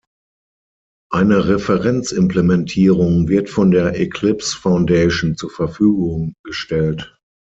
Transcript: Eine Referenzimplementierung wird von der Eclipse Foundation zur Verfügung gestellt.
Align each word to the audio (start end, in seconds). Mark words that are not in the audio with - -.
Eine 1.11 1.47
Referenzimplementierung 1.47 3.27
wird 3.27 3.51
von 3.51 3.69
der 3.69 3.99
Eclipse 3.99 4.57
Foundation 4.57 5.35
zur 5.35 5.51
Verfügung 5.51 6.33
gestellt. 6.43 7.15